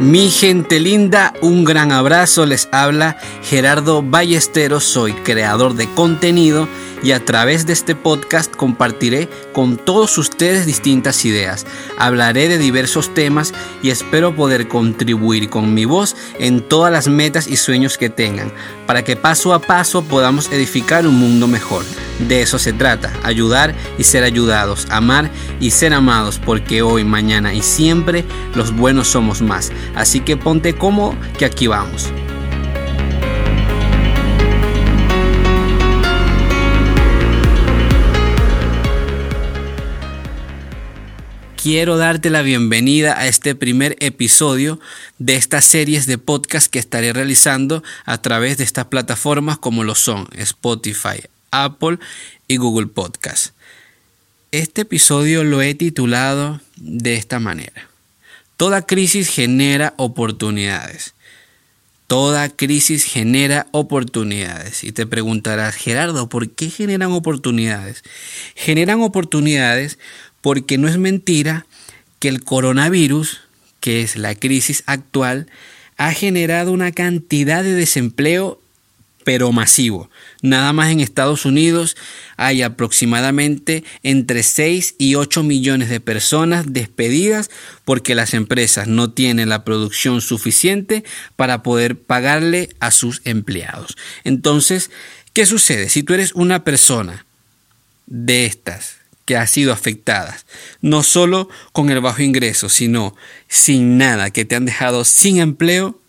[0.00, 2.46] Mi gente linda, un gran abrazo.
[2.46, 6.66] Les habla Gerardo Ballesteros, soy creador de contenido
[7.02, 11.66] y a través de este podcast compartiré con todos ustedes distintas ideas.
[11.98, 13.52] Hablaré de diversos temas
[13.82, 18.50] y espero poder contribuir con mi voz en todas las metas y sueños que tengan,
[18.86, 21.84] para que paso a paso podamos edificar un mundo mejor.
[22.28, 27.54] De eso se trata, ayudar y ser ayudados, amar y ser amados, porque hoy, mañana
[27.54, 29.72] y siempre los buenos somos más.
[29.94, 32.10] Así que ponte cómodo que aquí vamos.
[41.62, 44.80] quiero darte la bienvenida a este primer episodio
[45.18, 49.94] de estas series de podcast que estaré realizando a través de estas plataformas como lo
[49.94, 51.98] son Spotify, Apple
[52.48, 53.54] y Google Podcast.
[54.52, 57.88] Este episodio lo he titulado de esta manera.
[58.56, 61.14] Toda crisis genera oportunidades.
[62.08, 64.82] Toda crisis genera oportunidades.
[64.82, 68.02] Y te preguntarás, Gerardo, ¿por qué generan oportunidades?
[68.56, 69.98] Generan oportunidades
[70.40, 71.66] porque no es mentira
[72.18, 73.40] que el coronavirus,
[73.78, 75.46] que es la crisis actual,
[75.96, 78.60] ha generado una cantidad de desempleo
[79.24, 80.10] pero masivo.
[80.42, 81.96] Nada más en Estados Unidos
[82.36, 87.50] hay aproximadamente entre 6 y 8 millones de personas despedidas
[87.84, 91.04] porque las empresas no tienen la producción suficiente
[91.36, 93.96] para poder pagarle a sus empleados.
[94.24, 94.90] Entonces,
[95.32, 95.88] ¿qué sucede?
[95.88, 97.26] Si tú eres una persona
[98.06, 98.96] de estas
[99.26, 100.46] que ha sido afectadas,
[100.80, 103.14] no solo con el bajo ingreso, sino
[103.48, 105.99] sin nada, que te han dejado sin empleo,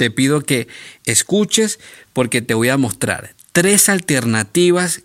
[0.00, 0.66] te pido que
[1.04, 1.78] escuches
[2.14, 5.02] porque te voy a mostrar tres alternativas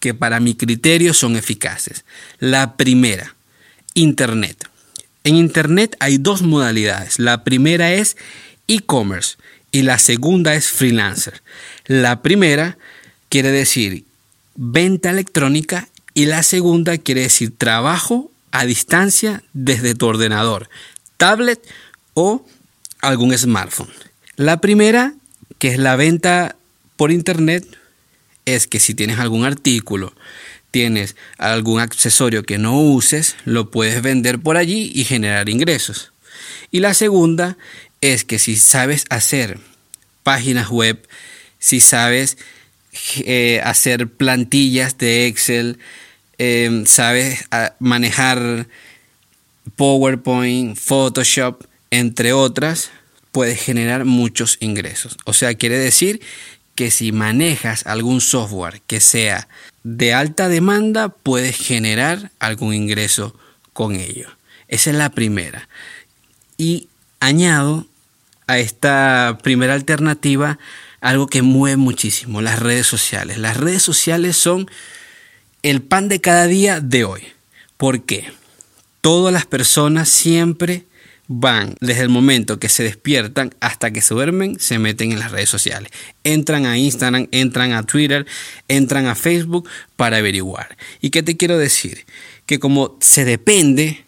[0.00, 2.04] que para mi criterio son eficaces.
[2.38, 3.34] La primera,
[3.94, 4.68] Internet.
[5.24, 7.18] En Internet hay dos modalidades.
[7.18, 8.18] La primera es
[8.66, 9.38] e-commerce
[9.72, 11.40] y la segunda es freelancer.
[11.86, 12.76] La primera
[13.30, 14.04] quiere decir
[14.56, 20.68] venta electrónica y la segunda quiere decir trabajo a distancia desde tu ordenador,
[21.16, 21.66] tablet
[22.12, 22.44] o
[23.00, 24.07] algún smartphone.
[24.38, 25.12] La primera,
[25.58, 26.56] que es la venta
[26.96, 27.66] por internet,
[28.46, 30.14] es que si tienes algún artículo,
[30.70, 36.12] tienes algún accesorio que no uses, lo puedes vender por allí y generar ingresos.
[36.70, 37.58] Y la segunda
[38.00, 39.58] es que si sabes hacer
[40.22, 41.06] páginas web,
[41.58, 42.38] si sabes
[43.26, 45.78] eh, hacer plantillas de Excel,
[46.40, 47.44] Em, sabes
[47.80, 48.68] manejar
[49.74, 52.92] PowerPoint, Photoshop, entre otras,
[53.32, 55.16] puedes generar muchos ingresos.
[55.24, 56.20] O sea, quiere decir
[56.74, 59.48] que si manejas algún software que sea
[59.82, 63.34] de alta demanda, puedes generar algún ingreso
[63.72, 64.28] con ello.
[64.68, 65.68] Esa es la primera.
[66.56, 66.88] Y
[67.20, 67.86] añado
[68.46, 70.58] a esta primera alternativa
[71.00, 73.38] algo que mueve muchísimo, las redes sociales.
[73.38, 74.68] Las redes sociales son
[75.62, 77.22] el pan de cada día de hoy.
[77.76, 78.32] ¿Por qué?
[79.00, 80.84] Todas las personas siempre
[81.28, 85.30] van desde el momento que se despiertan hasta que se duermen, se meten en las
[85.30, 85.92] redes sociales.
[86.24, 88.26] Entran a Instagram, entran a Twitter,
[88.66, 90.76] entran a Facebook para averiguar.
[91.02, 92.06] ¿Y qué te quiero decir?
[92.46, 94.04] Que como se depende,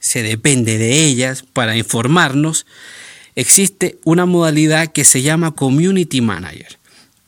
[0.00, 2.66] se depende de ellas para informarnos,
[3.34, 6.78] existe una modalidad que se llama Community Manager.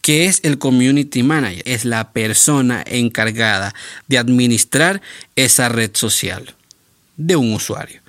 [0.00, 1.62] ¿Qué es el Community Manager?
[1.66, 3.74] Es la persona encargada
[4.06, 5.02] de administrar
[5.36, 6.54] esa red social
[7.18, 8.00] de un usuario.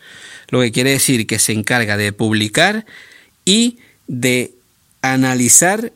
[0.50, 2.86] Lo que quiere decir que se encarga de publicar
[3.46, 3.78] y
[4.08, 4.54] de
[5.02, 5.94] analizar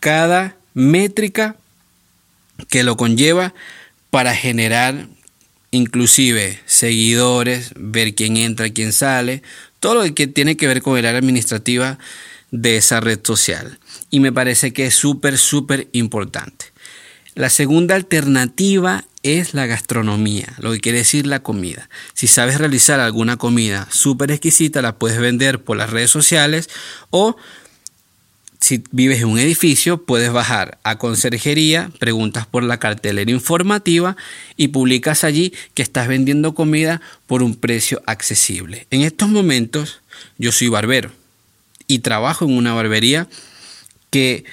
[0.00, 1.56] cada métrica
[2.68, 3.54] que lo conlleva
[4.10, 5.08] para generar
[5.70, 9.42] inclusive seguidores, ver quién entra, quién sale,
[9.80, 11.98] todo lo que tiene que ver con el área administrativa
[12.50, 13.78] de esa red social
[14.10, 16.66] y me parece que es súper, súper importante.
[17.34, 21.88] La segunda alternativa es la gastronomía, lo que quiere decir la comida.
[22.14, 26.68] Si sabes realizar alguna comida súper exquisita, la puedes vender por las redes sociales
[27.10, 27.36] o
[28.60, 34.16] si vives en un edificio, puedes bajar a conserjería, preguntas por la cartelera informativa
[34.56, 38.86] y publicas allí que estás vendiendo comida por un precio accesible.
[38.90, 40.00] En estos momentos,
[40.38, 41.12] yo soy barbero
[41.86, 43.28] y trabajo en una barbería
[44.10, 44.44] que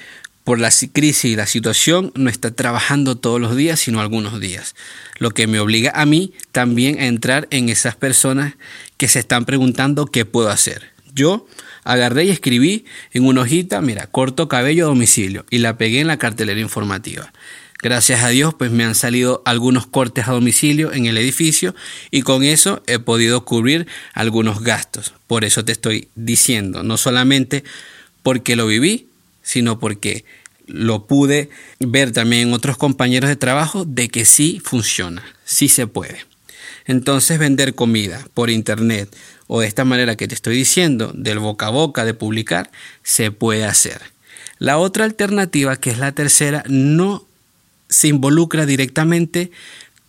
[0.44, 4.74] por la crisis y la situación no está trabajando todos los días, sino algunos días.
[5.18, 8.54] Lo que me obliga a mí también a entrar en esas personas
[8.98, 10.92] que se están preguntando qué puedo hacer.
[11.14, 11.46] Yo
[11.82, 16.08] agarré y escribí en una hojita, mira, corto cabello a domicilio y la pegué en
[16.08, 17.32] la cartelera informativa.
[17.82, 21.74] Gracias a Dios, pues me han salido algunos cortes a domicilio en el edificio
[22.10, 25.14] y con eso he podido cubrir algunos gastos.
[25.26, 27.62] Por eso te estoy diciendo, no solamente
[28.22, 29.08] porque lo viví,
[29.44, 30.24] sino porque
[30.66, 35.86] lo pude ver también en otros compañeros de trabajo de que sí funciona, sí se
[35.86, 36.24] puede.
[36.86, 39.14] Entonces vender comida por internet
[39.46, 42.70] o de esta manera que te estoy diciendo, del boca a boca, de publicar,
[43.02, 44.00] se puede hacer.
[44.58, 47.26] La otra alternativa, que es la tercera, no
[47.88, 49.50] se involucra directamente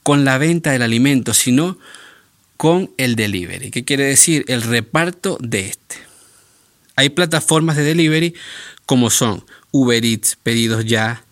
[0.04, 1.78] con la venta del alimento, sino
[2.58, 3.72] con el delivery.
[3.72, 4.46] ¿Qué quiere decir?
[4.48, 5.96] El reparto de este.
[6.96, 8.34] Hay plataformas de delivery
[8.86, 11.24] como son Uber Eats, Pedidos Ya,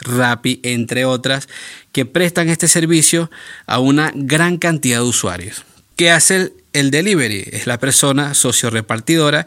[0.00, 1.48] Rappi, entre otras,
[1.92, 3.30] que prestan este servicio
[3.66, 5.64] a una gran cantidad de usuarios.
[5.96, 7.48] ¿Qué hace el, el delivery?
[7.50, 9.46] Es la persona socio repartidora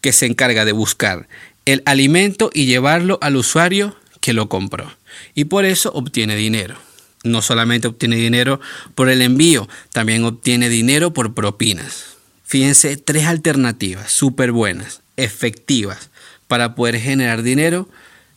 [0.00, 1.28] que se encarga de buscar
[1.66, 4.90] el alimento y llevarlo al usuario que lo compró
[5.34, 6.76] y por eso obtiene dinero.
[7.22, 8.60] No solamente obtiene dinero
[8.94, 12.16] por el envío, también obtiene dinero por propinas.
[12.44, 16.09] Fíjense, tres alternativas súper buenas, efectivas,
[16.50, 17.88] para poder generar dinero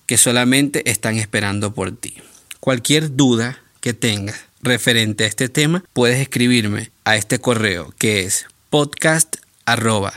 [0.05, 2.13] que solamente están esperando por ti.
[2.59, 8.45] Cualquier duda que tengas referente a este tema, puedes escribirme a este correo que es
[8.69, 10.13] podcast arroba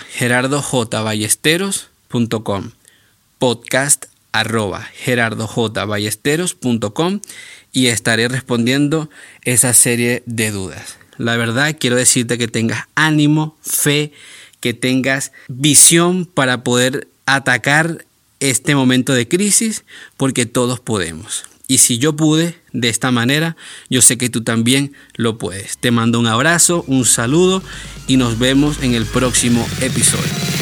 [3.39, 7.21] podcast arroba gerardojballesteros.com
[7.73, 9.09] y estaré respondiendo
[9.41, 10.99] esa serie de dudas.
[11.17, 14.13] La verdad quiero decirte que tengas ánimo, fe,
[14.61, 18.07] que tengas visión para poder atacar
[18.41, 19.85] este momento de crisis
[20.17, 21.45] porque todos podemos.
[21.69, 23.57] Y si yo pude de esta manera,
[23.91, 25.79] yo sé que tú también lo puedes.
[25.79, 27.63] Te mando un abrazo, un saludo
[28.07, 30.56] y nos vemos en el próximo episodio.